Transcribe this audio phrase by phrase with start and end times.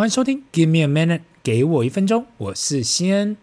[0.00, 3.36] 欢迎收听 Give me a minute，给我一分钟，我是西恩。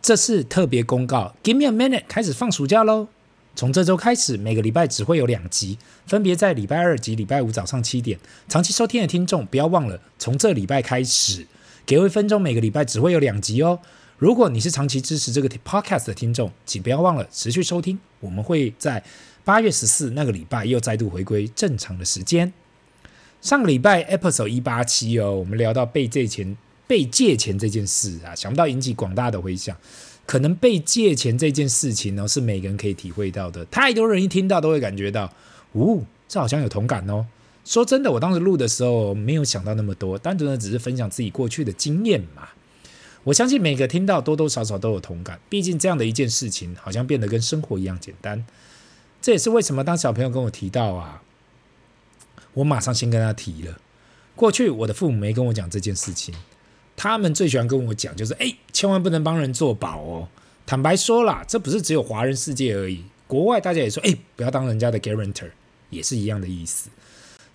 [0.00, 3.08] 这是特别公告，Give me a minute 开始放暑假喽。
[3.56, 8.20] 从这周开始，每个礼拜只会有两集，分别在礼拜二及礼拜五早上七点。
[8.48, 11.48] 长期收听的听众不要忘了，从这礼拜开始，
[11.84, 13.80] 给我一分钟，每个礼拜只会有两集哦。
[14.16, 17.98] 如果你是长期支持这个 podcast 的听众，请不要忘了持续收听。
[18.20, 19.02] 我们会在
[19.42, 22.52] 八月十四那个礼拜又再度回归正常的时间。
[23.44, 29.76] 上个礼拜 episode 一八七哦，我们聊到被借钱、被借钱这件事啊，想不到引起广大的回响。
[30.24, 33.62] 可能被借钱这件事情呢，是每个人可以体会到的。
[33.66, 35.30] 太多人一听到都会感觉到，
[35.74, 37.26] 呜、哦，这好像有同感哦。
[37.66, 42.48] 说真的，我当时录的时候没有想到那么多，单纯的只是分享自己过去的经验嘛。
[43.24, 48.46] 我相信每个听到多多少少都有同感，毕竟这样的一件事情，好像变得跟生活一样简单。
[49.20, 51.20] 这也是为什么当小朋友跟我提到啊。
[52.54, 53.78] 我马上先跟他提了，
[54.34, 56.34] 过去我的父母没跟我讲这件事情，
[56.96, 60.28] 他们最喜欢跟我讲就是，哎，千万不能帮人做保哦。
[60.66, 65.50] 坦白说啦，这不是只有华人世界而已，国外大家也说，哎，不要当人家的 guarantor，
[65.90, 66.88] 也是一样的意思。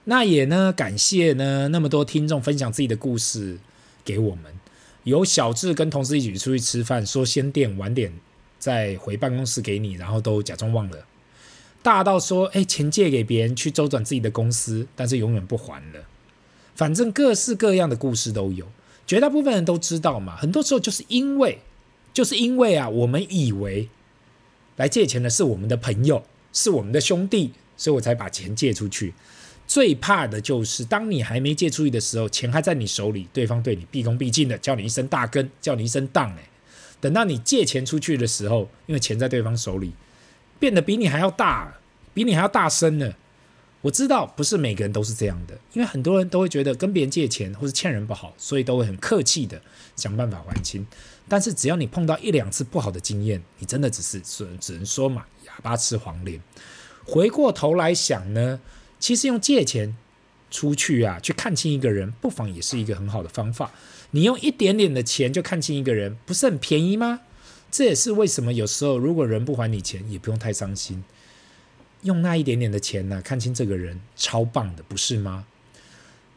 [0.03, 3.58] 那也呢，感谢呢那么多听众分享自己的故事
[4.03, 4.45] 给我们，
[5.03, 8.13] 有小智跟同事一起出去吃饭，说先垫晚点
[8.58, 11.06] 再回办公室给你，然后都假装忘了。
[11.81, 16.05] 大到说，哎，钱借给别人去周转自己的公司，但是永远不还了。
[16.75, 18.67] 反正各式各样的故事都有，
[19.08, 20.35] 绝大部分人都知道嘛。
[20.35, 21.59] 很多时候就是因为，
[22.13, 23.89] 就是因为啊，我们以为
[24.75, 29.13] 来借钱的是我们的朋友，是我们的兄弟，所以我才把钱借出去。
[29.66, 36.30] 最怕的就是当你还没借出去的时候，钱还在你手里，对方对你毕恭毕敬的叫你一声大哥，叫你一声当。
[36.31, 36.50] 哎，
[37.00, 39.94] 等到你借钱出去的时候，因为钱在对方手里。
[40.59, 41.73] 变得比你还要大，
[42.13, 43.13] 比你还要大声呢。
[43.81, 49.61] 我知道不是每个人都是这样的，因为很多人都会觉得跟别人借钱或是欠人不好，所以都会很客气的
[49.95, 50.85] 想办法还清。
[51.29, 56.41] 但是只要你碰到一两次不好的经验，你真的只是只能说嘛，哑巴吃黄连。
[57.05, 58.59] 回过头来想呢，
[59.00, 59.95] 其实用借钱
[60.51, 63.72] 出去啊，去看清一个人，不妨也是一个很好的方法。
[64.11, 67.22] 你用一点点的钱就看清一个人，不是很便宜吗？
[67.72, 71.03] 这也是为什么有时候如果人不还你钱，也不用太伤心，
[72.02, 75.46] 用那一点点的钱呢，看清这个人超棒的，不是吗？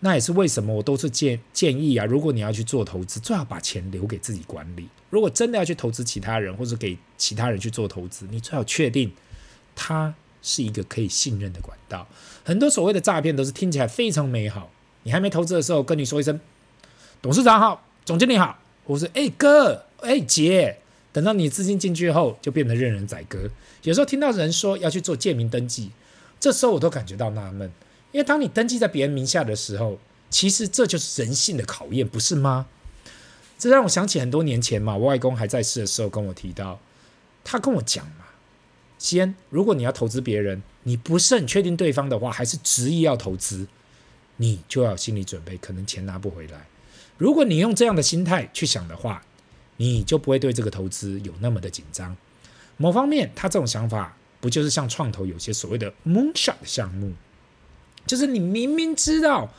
[0.00, 4.88] 那也是为什么我都是建建议啊，如果你要去做投资，最好把钱留给自己管理。
[5.10, 9.12] 如果真的要去投资其他人，或者给其他人去做投资，你最好确定
[9.76, 12.08] 他是一个可以信任的管道。
[12.44, 14.70] 很多所谓的诈骗都是听起来非常美好，
[15.04, 16.40] 你还没投资的时候跟你说一声
[17.22, 20.78] 董事长好，总经理好，或是哎哥，哎姐。
[21.12, 23.50] 等到你资金进去后，就变得任人宰割。
[23.82, 25.90] 有时候听到人说要去做借名登记，
[26.40, 27.70] 这时候我都感觉到纳闷，
[28.12, 29.98] 因为当你登记在别人名下的时候，
[30.30, 32.66] 其实这就是人性的考验，不是吗？
[33.58, 36.80] 这让我想起很多年前嘛，我外公还在世的时候跟我提到，
[37.44, 38.24] 他跟我讲嘛，
[38.98, 43.66] 先如果你要投资别人，你不是很确定对方的话，还是执意要投资，
[44.38, 46.66] 你就要有心理准备，可能钱拿不回来。
[47.18, 49.24] 如果你用这样的心态去想的话，
[49.76, 52.16] 你就不会对这个投资有那么的紧张。
[52.76, 57.12] 某方面，他这种想法不就是像创投有些所谓的 moonshot 项目，
[58.06, 59.52] 就是你明明知道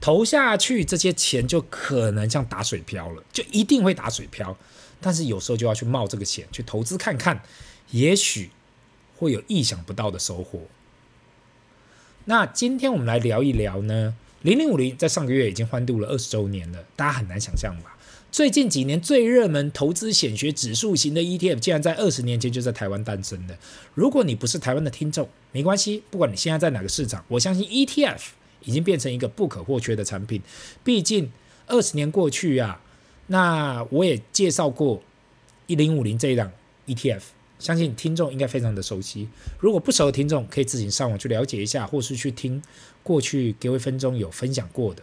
[0.00, 4.56] 投下去这些钱就可能像打水漂了，就一定会打水漂，
[5.00, 7.42] 但是有时候就要去冒这个险去投资看看，
[7.90, 8.50] 也许
[9.16, 10.62] 会有意想不到的收获。
[12.26, 17.96] 那今天我们来聊一聊呢，零零五零在上个月已经欢度了二十周年了，大家很难想象吧？
[18.30, 23.58] 最近几年最热门投资显学指数型的 ETF，竟然在二十年前就在台湾诞生了。
[23.94, 28.20] 如果你不是台湾的听众，没关系，不管你现在在哪个市场，我相信 ETF
[28.64, 30.42] 已经变成一个不可或缺的产品。
[30.84, 31.32] 毕竟
[31.66, 32.80] 二十年过去啊，
[33.28, 35.02] 那我也介绍过
[35.66, 36.52] 一零五零这一档
[36.86, 37.22] ETF，
[37.58, 39.28] 相信听众应该非常的熟悉。
[39.58, 42.62] 如果不熟的听众，可以自行上网去了解一下，或是去听
[43.02, 45.02] 过去给我一分钟有分享过的。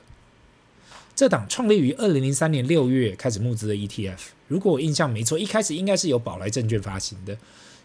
[1.16, 4.17] 这档创立于二零零三年六月开始募资的 ETF，
[4.50, 7.32] 如果我印象没错，一开始应该是由宝来证券发行的，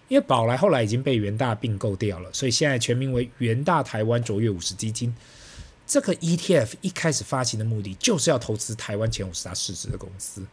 [0.08, 5.14] 因为宝来后来已经被元大并购掉了，所以现在全名为元大台湾卓越五十基金。
[5.86, 10.44] 这个 ETF 一开始发行的目的就是要投资台湾前五十大市值的公司，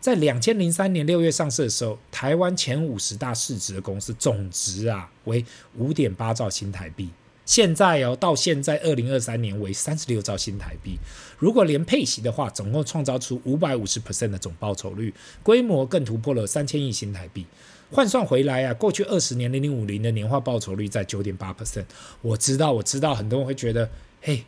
[0.00, 5.44] 在两千零三年六月上市的时候，台湾前五十大市值的公司总值啊为
[5.76, 7.08] 五点八兆新台币。
[7.46, 10.98] 现在哦，到现在二零二三年为三十六兆新台币。
[11.38, 17.46] 如果连配息的话，总共创造出五百五十 percent 的总报酬率，规模更突破了三千亿新台币。
[17.92, 21.84] 换算回来啊，过去二十年零零五零的年化报酬率在九点八 percent。
[22.20, 23.88] 我知道，我知道，很多人会觉得，
[24.20, 24.44] 嘿，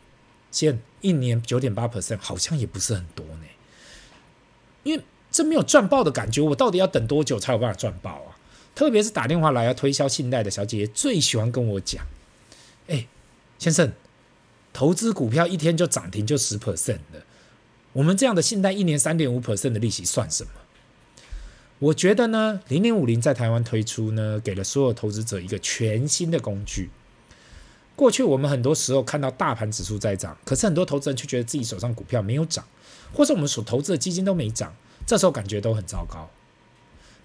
[0.51, 3.45] 现一年九点八 percent 好像也不是很多呢。
[4.83, 5.01] 因为
[5.31, 8.35] 这没有赚爆的感觉，我到底要等多久才有办法赚爆啊？
[8.75, 12.05] 特别是打电话来要推销信贷的小姐姐，最喜欢跟我讲：“，
[13.59, 13.91] 先生，
[14.73, 17.23] 投资股票一天就涨停就十 percent 的，
[17.93, 20.49] 我们这样的信贷一年三点五 percent 的利息算什么？”
[21.79, 26.89] 我觉得呢，零零五零在台湾推出呢，给了所有投资者一个全新的工具。
[27.95, 32.65] 过去我们很多时候看到大盘指数在涨，可是很多投资人却觉得自己手上股票没有涨，
[33.13, 34.73] 或者我们所投资的基金都没涨，
[35.05, 36.29] 这时候感觉都很糟糕。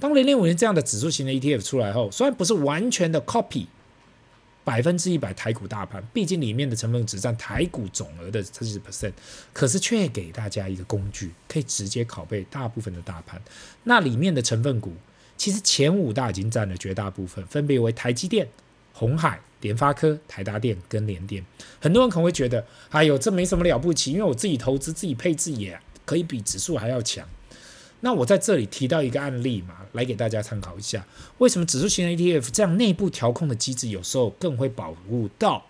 [0.00, 3.66] 当零零五零这样的指数型的 ETF 出来后，虽然不是完全的 copy
[4.64, 9.12] 百分之一百台股大盘，毕竟里面的成分只占台股总额的四十 percent，
[9.52, 13.40] 可是却给大家一个工具，可以直接拷贝大部分的大盘。
[13.82, 14.94] 那里面的成分股，
[15.36, 18.48] 其实前五大已经占了绝大部分，分别为台积电、
[18.94, 21.44] 红海、联发科、台达电跟联电。
[21.78, 27.28] 很多人可能会觉得，哎呦，这没什么了不起，因为我自己投资、自己配置也可以比指数还要强。
[28.04, 31.06] 那我在这里提到一个案例嘛，来给大家参考一下，
[31.38, 35.64] 为什么指数型的 ETF 这样内部调控的机制有时候更会保护到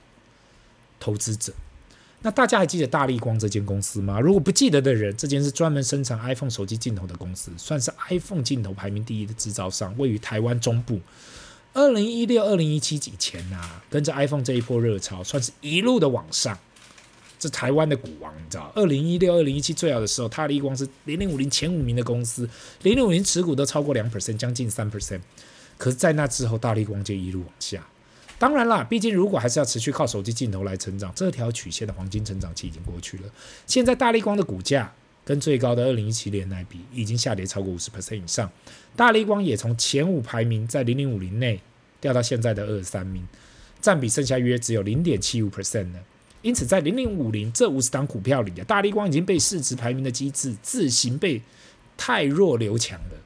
[0.99, 1.53] 投资者？
[2.23, 4.19] 那大家还记得大力光这间公司吗？
[4.19, 10.99] 如果不记得的人，这间是专门生产 iPhone 手机镜头的公司，算是 iPhone 镜头排名第一的制造商，位于台湾中部。
[11.73, 16.59] 二零一六、二零一七以前呐、跟着 iPhone 这一波热潮，算是一路的往上。
[17.45, 22.49] 是台湾的股王，你知道，二零一六、二零一七最好的时候，大力光是零零五零前五名的公司，
[22.83, 25.21] 零零五零持股都超过两 percent，将近三 percent。
[25.77, 27.87] 可是，在那之后，大力光就一路往下。
[28.39, 33.25] 当然啦，毕竟如果还是要持续靠手机镜头来成长，这条曲线的黄金成长期已经过去了。
[33.67, 34.91] 现在，大力光的股价
[35.23, 38.51] 跟最高的二零一七年来比，已经下跌超过五十 percent 以上。
[38.97, 41.61] 大力光也从前五排名在零零五零内
[42.01, 43.27] 掉到现在的二十三名，
[43.81, 45.99] 占比剩下约只有零点七五 percent 呢。
[46.45, 51.41] 因此，在零零五零这五十档股票里啊，大立光已经被市值排名的机制自行被
[51.97, 53.17] 汰弱留强了。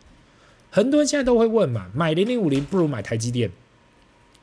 [0.70, 3.50] 很多人现在都会问嘛，买零零五零不如买台积电，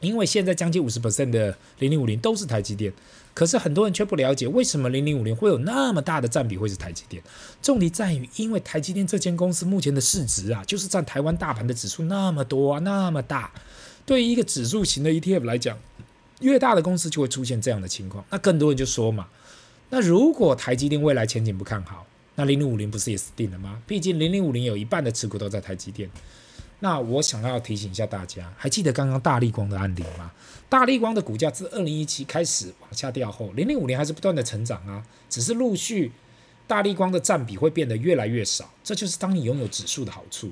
[0.02, 2.92] 因为现在将近五十 percent 的零零五零都是台积电。
[3.34, 7.24] 可是很多人却不了解，为什么零零五零会有那么大的占比会是台积电？
[7.62, 13.52] 重点在于，因为台积电这间公司目前的市值啊，就是占台湾大盘的指数那么多啊，那么大。
[14.06, 15.78] 对于一个指数型的 ETF 来讲，
[16.42, 19.28] 越大的公司就会出现这样的情况，那更多人就说嘛，
[19.90, 22.06] 那如果台积电未来前景不看好，
[22.36, 23.82] 那零零五零不是也死定了吗？
[23.88, 26.10] 毕竟零零五零有一半的持股都在台积电。
[26.82, 30.30] 那我想要提醒一下大家，还记得刚刚大立光的案例吗？
[30.68, 36.12] 大立光的股价自二零一七开始往下掉后，零零五零还是不断的成长啊，只是陆续
[36.68, 38.70] 大立光的占比会变得越来越少。
[38.84, 40.52] 这就是当你拥有指数的好处，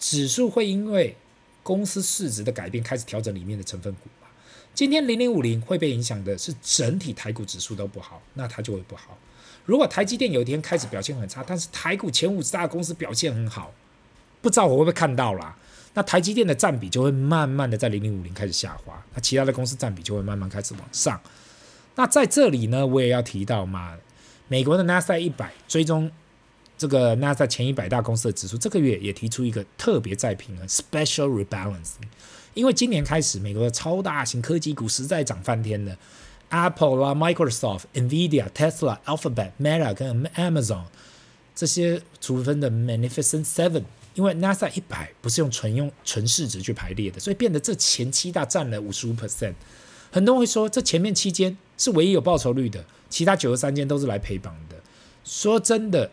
[0.00, 1.14] 指数会因为
[1.62, 4.10] 公司市值的改变开始调整里面的成分股。
[4.74, 9.18] 今天零零五零会被影响的是整体台股指数都不好，那它就会不好。
[9.66, 13.72] 如果台积电有一天开始表现很差，但是台股前五十大公司表现很好，
[14.40, 15.54] 不知道我会不会看到啦？
[15.92, 21.20] 那台积电的占比就会慢慢的在零零五零开始下滑，那其他的公司占比就会慢慢开始往上。
[21.96, 23.96] 那在这里呢，我也要提到嘛，
[24.48, 26.10] 美国的纳斯达克一百追踪
[26.80, 32.08] 这个纳斯达克前一百大公司的指数，这个月也提出一个特别再平衡 （special rebalancing）。
[32.54, 35.94] 因为今年开始，美国的超大型科技股实在涨翻天了
[36.48, 40.84] ，Apple 啦、Microsoft、Nvidia、Tesla、Alphabet、Meta 跟 Amazon
[41.54, 43.84] 这些俗称的 Magnificent Seven，
[44.14, 49.52] 因为 NASA 一百不是用纯用纯市值去排列的，所以变得这前七大占了五十五 percent。
[50.10, 54.76] 很多人会说，这前面七间是唯一有报酬率的，其他九十三间都是来陪绑的。
[55.22, 56.10] 说真的。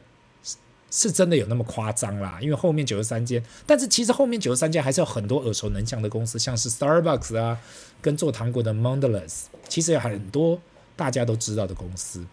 [0.89, 2.39] 是真的有那么夸张啦？
[2.41, 7.59] 因为后面九十三间，但是其实后面九十三间还是有很多耳熟能详的公司，像是 Starbucks 啊，
[8.01, 10.61] 跟做糖果的 Mondelez，其实有很多
[10.95, 12.25] 大家都知道的公司。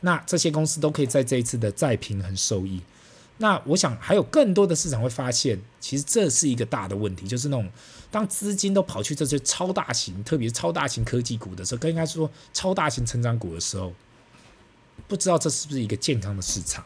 [0.00, 2.82] 那这些公司都可以在这一次的再平衡受益。
[3.38, 7.68] 那我想还有更多的市场会发现，其实这是一个大的问题，就是那种
[8.10, 13.92] 当资金都跑去这些超大型，特别是超大型科技股的时候，更应该说超大型成长股的时候，
[15.08, 16.84] 不知道这是不是一个健康的市场。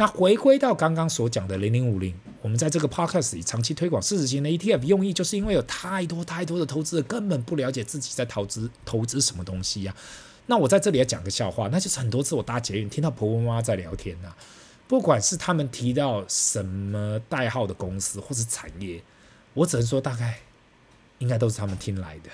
[0.00, 9.94] 那回归到刚刚所讲的零零五零，我们在这个 podcast 里长期推广市值型的 ETF，用意就是因为有太多太多的投资者根本不了解自己在投资投资什么东西呀、
[10.46, 14.32] 那我在这里要讲个笑话，那就是很多次我搭捷运听到婆婆妈妈在聊天呐、
[14.88, 19.02] 不管是他们提到什么代号的公司或是产业，
[19.52, 20.38] 我只能说大概
[21.18, 22.30] 应该都是他们听来的。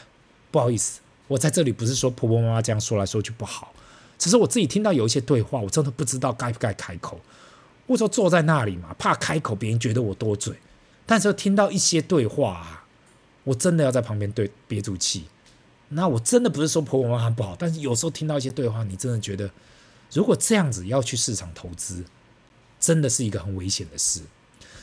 [0.53, 3.75] 不好意思，我在这里不是说婆婆妈妈这样说来说去不好，
[4.17, 7.19] 只是我自己听到有一些对话，我真的不知道该不该开口。
[7.87, 10.55] 或者说坐在那里嘛，怕开口别人觉得我多嘴，
[11.05, 12.85] 但是听到一些对话啊，
[13.45, 15.25] 我真的要在旁边对憋住气。
[15.91, 19.49] 那我真的不是说婆婆妈妈不好，但是有时候听到一些对话，你真的觉得，
[20.13, 22.05] 如果这样子要去市场投资，
[22.81, 24.21] 真的是一个很危险的事。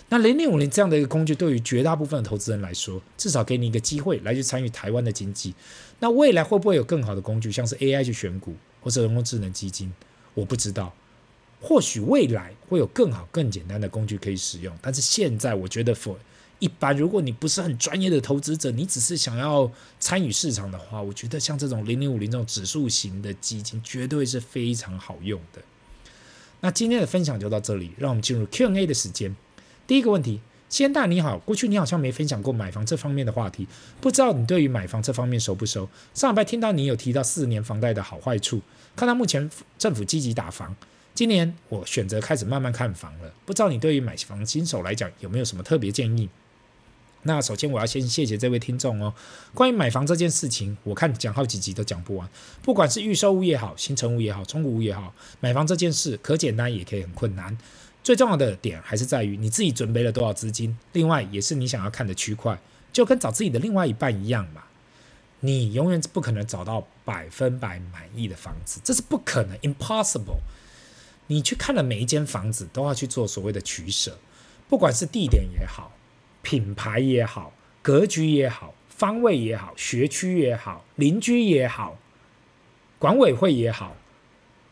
[0.08, 5.54] 那零零五零这样的一个工具，对于绝大部分的投资人来说，至少给你一个机会来去参与台湾的经济。
[6.00, 9.92] 那未来会不会有更好的工具，像是 AI 去选股或者人工智能基金？
[10.34, 10.94] 我不知道。
[11.66, 16.18] 或许未来会有更好、更简单的工具可以使用，但是现在我觉得，for
[16.60, 25.62] 一般如果你不是很专业的投资者，你只是想要参与市场的话，我觉得像这种零零五零这种指数型的基金，绝对是非常好用的。
[26.60, 29.34] 那今天的分享就到这里，让我们进入 Q&A 的时间。
[29.88, 33.68] 第一个问题，先大你好，过去你好像没分享过买房这方面的话题，
[34.02, 35.90] 不知道你对于买房这方面熟不熟？
[36.14, 38.62] 上礼拜听到你有提到四十年房贷的好坏处，
[38.96, 40.74] 看到目前政府积极打房，
[41.14, 46.28] 今年我选择开始慢慢看房了，不知道你对于买房新手来讲有没有什么特别建议？
[47.26, 49.14] 那首先我要先谢谢这位听众哦。
[49.54, 52.28] 关于买房这件事情，我看讲好几集都讲不完，
[52.62, 57.58] 不管是预售屋也好，新成屋也好，中古屋也好，买房这件事可简单也可以很困难。
[58.04, 62.60] 最重要的点还是在于你自己准备了多少资金，另外也是你想要看的区块，
[62.92, 64.64] 就跟找自己的另外一半一样嘛。
[65.40, 70.40] 你永远不可能找到百分百满意的房子，这是不可能，impossible。
[71.28, 74.18] 你去看了每一间房子，都要去做所谓的取舍，
[74.68, 75.92] 不管是地点也好，
[76.42, 81.98] 品牌也好，格局也好，方位也好，学区也好，邻居也好，
[83.00, 83.96] 管委会也好，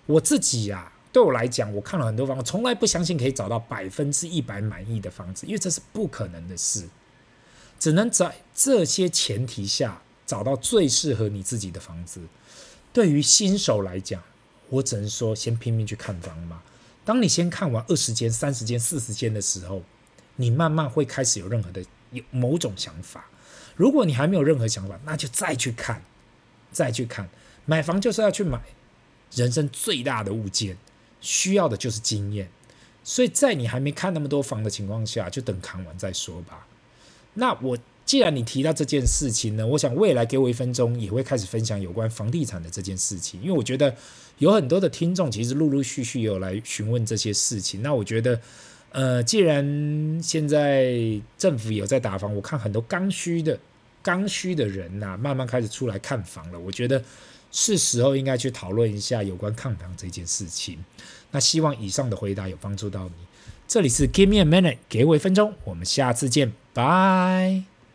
[0.05, 0.93] 我自己呀、啊。
[1.13, 6.87] 对我来讲，我看了很多房，我从来不相信可以找到百分之一百满意的房子，因为这是不可能的事。
[7.77, 12.21] 只能在这些前提下找到最适合你自己的房子。
[12.93, 14.23] 对于新手来讲，
[14.71, 16.63] 我只能说先拼命去看房嘛。
[17.05, 19.83] 当你先看完二十间、三十间、四十间的时候，
[20.37, 23.25] 你慢慢会开始有任何的有某种想法。
[23.75, 26.01] 如果你还没有任何想法，那就再去看，
[26.71, 27.29] 再去看。
[27.65, 28.59] 买房就是要去买
[29.35, 30.77] 人生最大的物件。
[31.23, 32.49] 需要的就是经验，
[33.03, 36.65] 所以在你还没看那么多房的情况下，就等看完再说吧。
[37.35, 43.95] 那我既然你提到这件事情呢，我想未来给我一分钟也会开始分享有关房地产的这件事情，因为我觉得
[44.37, 47.81] 有很多的听众其实陆陆续续有来询问这些事情。
[47.81, 48.39] 那我觉得，
[48.91, 50.93] 呃，既然现在
[51.37, 53.57] 政府有在打房，我看很多刚需的
[54.01, 57.03] 刚需的人呐、慢慢开始出来看房了，我觉得。
[57.53, 60.79] 是时候应该去讨论一下有关看房这件事情。
[61.31, 63.13] 那希望以上的回答有帮助到你。
[63.67, 67.70] 这里是 Give me a minute，给我一分钟，我们下次见，拜。